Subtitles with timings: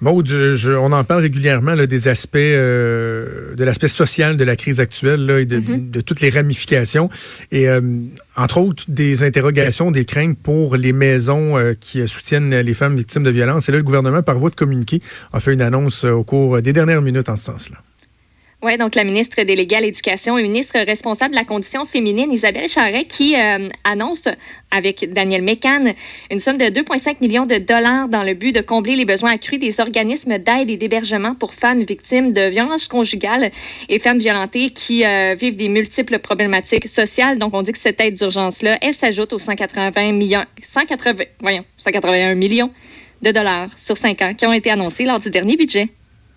[0.00, 4.56] Maud, je, on en parle régulièrement là, des aspects, euh, de l'aspect social de la
[4.56, 5.90] crise actuelle là, et de, Mm-hmm.
[5.90, 7.10] de, toutes les ramifications.
[7.50, 7.80] Et euh,
[8.36, 13.22] entre autres, des interrogations, des craintes pour les maisons euh, qui soutiennent les femmes victimes
[13.22, 13.68] de violences.
[13.68, 15.00] Et là, le gouvernement, par voie de communiqué,
[15.32, 17.78] a fait une annonce euh, au cours des dernières minutes en ce sens-là.
[18.64, 22.66] Oui, donc la ministre déléguée à l'Éducation et ministre responsable de la condition féminine, Isabelle
[22.66, 24.22] Charret, qui euh, annonce
[24.70, 25.92] avec Daniel Mécan
[26.30, 29.58] une somme de 2,5 millions de dollars dans le but de combler les besoins accrus
[29.58, 33.50] des organismes d'aide et d'hébergement pour femmes victimes de violences conjugales
[33.90, 37.38] et femmes violentées qui euh, vivent des multiples problématiques sociales.
[37.38, 42.34] Donc, on dit que cette aide d'urgence-là, elle s'ajoute aux 180 millions, 180, voyons, 181
[42.34, 42.70] millions
[43.20, 45.88] de dollars sur cinq ans qui ont été annoncés lors du dernier budget.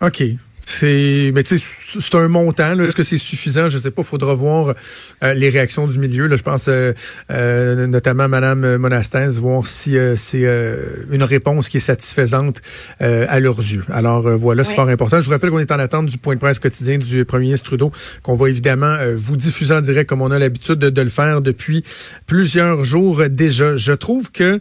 [0.00, 0.22] OK.
[0.66, 1.64] C'est, mais tu sais,
[2.00, 2.74] c'est un montant.
[2.74, 2.84] là.
[2.84, 3.68] Est-ce que c'est suffisant?
[3.70, 4.02] Je sais pas.
[4.02, 4.74] Faudra voir
[5.22, 6.26] euh, les réactions du milieu.
[6.26, 6.92] Là, je pense euh,
[7.30, 10.76] euh, notamment Madame Monastès, voir si euh, c'est euh,
[11.10, 12.60] une réponse qui est satisfaisante
[13.00, 13.84] euh, à leurs yeux.
[13.90, 14.76] Alors euh, voilà, c'est Oui.
[14.76, 15.20] fort important.
[15.20, 17.66] Je vous rappelle qu'on est en attente du point de presse quotidien du Premier ministre
[17.66, 17.92] Trudeau,
[18.22, 21.08] qu'on va évidemment euh, vous diffuser en direct comme on a l'habitude de, de le
[21.10, 21.82] faire depuis
[22.26, 23.76] plusieurs jours déjà.
[23.76, 24.60] Je trouve que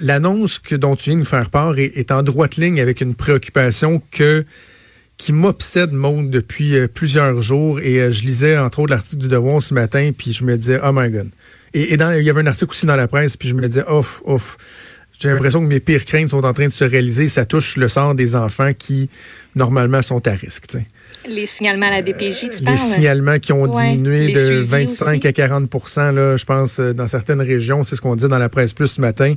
[0.00, 3.00] l'annonce que dont tu viens de nous faire part est, est en droite ligne avec
[3.00, 4.44] une préoccupation que
[5.16, 7.80] qui m'obsède, Maud, depuis euh, plusieurs jours.
[7.80, 10.78] Et euh, je lisais, entre autres, l'article du Devoir ce matin, puis je me disais,
[10.84, 11.28] oh my God.
[11.74, 13.66] Et, et dans, il y avait un article aussi dans la presse, puis je me
[13.66, 14.56] disais, ouf, ouf.
[15.18, 17.28] J'ai l'impression que mes pires craintes sont en train de se réaliser.
[17.28, 19.08] Ça touche le sort des enfants qui,
[19.54, 20.76] normalement, sont à risque.
[21.26, 22.76] Les signalements à la DPJ, tu Les parles?
[22.76, 25.26] signalements qui ont Ouais, diminué les de suivis 25 aussi.
[25.26, 25.70] à 40
[26.14, 27.82] là, je pense, euh, dans certaines régions.
[27.82, 29.32] C'est ce qu'on dit dans la presse plus ce matin.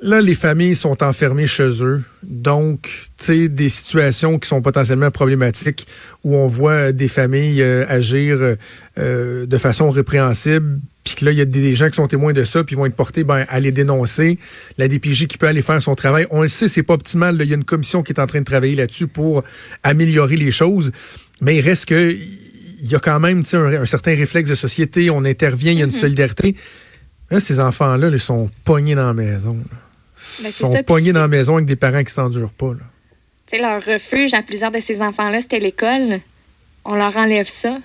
[0.00, 2.02] Là, les familles sont enfermées chez eux.
[2.22, 2.88] Donc,
[3.18, 5.88] tu sais, des situations qui sont potentiellement problématiques
[6.22, 8.38] où on voit euh, des familles euh, agir
[8.98, 12.32] euh, de façon répréhensible, puis que là, il y a des, gens qui sont témoins
[12.32, 14.38] de ça, puis vont être portés ben, à les dénoncer.
[14.76, 16.26] La DPJ qui peut aller faire son travail.
[16.30, 17.36] On le sait, c'est pas optimal.
[17.40, 19.42] Il y a une commission qui est en train de travailler là-dessus pour
[19.82, 20.92] améliorer les choses.
[21.40, 22.12] Mais il reste que
[22.80, 25.10] il y a quand même tu sais, un, un certain réflexe de société.
[25.10, 26.54] On intervient, il y a une solidarité.
[27.30, 29.54] Là, ces enfants-là, ils sont pognés dans la maison.
[29.54, 29.87] là.
[30.42, 32.72] Ben, sont ça, pognés dans la maison avec des parents qui s'endurent pas.
[32.74, 33.58] Là.
[33.58, 36.20] Leur refuge à plusieurs de ces enfants-là, c'était l'école.
[36.84, 37.78] On leur enlève ça.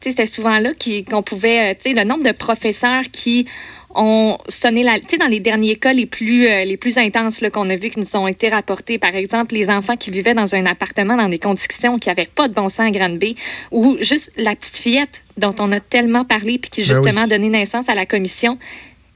[0.00, 3.46] C'était souvent là qui- qu'on pouvait, euh, le nombre de professeurs qui
[3.94, 7.40] ont sonné la, tu sais, dans les derniers cas les plus, euh, les plus intenses
[7.52, 10.54] qu'on a vus qui nous ont été rapportés, par exemple, les enfants qui vivaient dans
[10.54, 13.34] un appartement dans des conditions qui n'avaient pas de bon sens à Grande B,
[13.70, 17.32] ou juste la petite fillette dont on a tellement parlé puis qui Ben justement oui.
[17.32, 18.58] a donné naissance à la commission.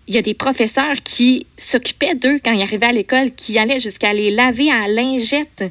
[0.08, 3.80] Il y a des professeurs qui s'occupaient d'eux quand ils arrivaient à l'école, qui allaient
[3.80, 5.64] jusqu'à les laver à lingette,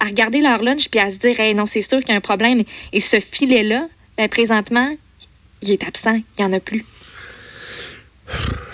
[0.00, 2.20] à regarder leur lunch puis à se dire, non, c'est sûr qu'il y a un
[2.20, 2.62] problème.
[2.92, 3.86] Et ce filet-là,
[4.16, 4.96] ben, présentement,
[5.62, 6.84] il est absent, il n'y en a plus.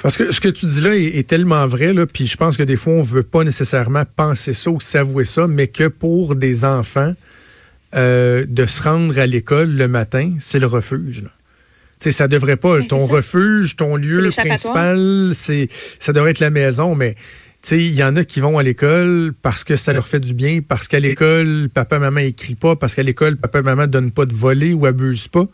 [0.02, 2.56] Parce que ce que tu dis là est, est tellement vrai, là, puis je pense
[2.56, 6.36] que des fois, on veut pas nécessairement penser ça ou s'avouer ça, mais que pour
[6.36, 7.14] des enfants,
[7.94, 11.22] euh, de se rendre à l'école le matin, c'est le refuge.
[11.22, 11.30] Là.
[12.00, 12.78] Tu sais, ça devrait pas.
[12.78, 15.68] Mais Ton refuge, ton lieu principal, c'est
[15.98, 17.14] ça devrait être la maison, mais
[17.70, 20.60] il y en a qui vont à l'école parce que ça leur fait du bien,
[20.60, 24.34] parce qu'à l'école, papa, maman écrit pas, parce qu'à l'école, papa, maman donne pas de
[24.34, 25.46] voler ou abuse pas.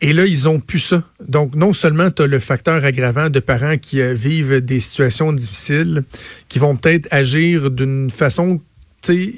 [0.00, 1.02] Et là, ils ont plus ça.
[1.26, 5.32] Donc, non seulement tu as le facteur aggravant de parents qui euh, vivent des situations
[5.32, 6.04] difficiles,
[6.48, 8.60] qui vont peut-être agir d'une façon,
[9.02, 9.34] tu sais,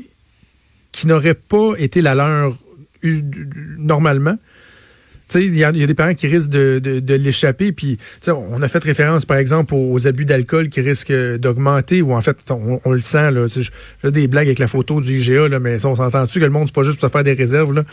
[0.92, 2.54] qui n'aurait pas été la leur
[3.02, 3.22] eu-
[3.78, 4.36] normalement.
[5.28, 7.14] Tu sais, il y, a il y a des parents qui risquent de, de, de
[7.14, 7.72] l'échapper.
[7.72, 7.98] Puis,
[8.28, 12.36] on a fait référence, par exemple, aux abus d'alcool qui risquent d'augmenter, ou en fait,
[12.50, 13.32] on, on le sent.
[13.32, 16.44] Là, fais des blagues avec la photo du IGA, là, mais ça, on s'entend-tu que
[16.44, 17.74] le monde, c'est pas juste pour se faire des réserves.
[17.74, 17.84] Là?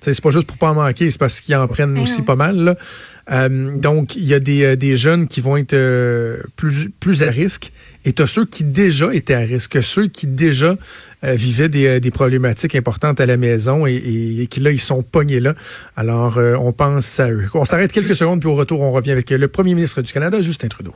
[0.00, 2.36] C'est pas juste pour pas en manquer, c'est parce qu'ils en prennent Ben aussi pas
[2.36, 2.56] mal.
[2.56, 2.76] Là.
[3.30, 7.30] Euh, donc, il y a des, euh, jeunes qui vont être euh, plus, plus à
[7.30, 7.72] risque.
[8.04, 10.76] Et tu ceux qui déjà étaient à risque, ceux qui déjà
[11.22, 15.02] vivaient des, des problématiques importantes à la maison et, et- et qui, là, ils sont
[15.02, 15.54] pognés là.
[15.96, 17.44] Alors, on pense à eux.
[17.52, 20.40] On s'arrête quelques secondes, puis au retour, on revient avec le premier ministre du Canada,
[20.40, 20.94] Justin Trudeau.